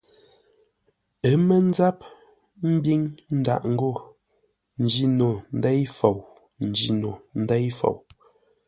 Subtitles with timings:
[1.29, 1.97] Ə́ mə́ ńzáp
[2.75, 3.01] ḿbíŋ
[3.39, 3.91] ndâʼ ngô
[4.83, 6.27] njî no ndêi fou, n
[6.71, 7.97] njîno ndêi fou.